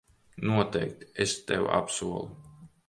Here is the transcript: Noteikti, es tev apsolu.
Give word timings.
Noteikti, 0.51 1.11
es 1.27 1.37
tev 1.51 1.71
apsolu. 1.81 2.27